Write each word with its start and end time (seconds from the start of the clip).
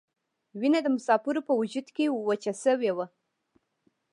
وینه 0.59 0.79
د 0.83 0.87
مسافرو 0.95 1.41
په 1.47 1.53
وجود 1.59 1.87
کې 1.95 2.05
وچه 2.27 2.53
شوې 2.63 2.91
وه. 2.97 3.05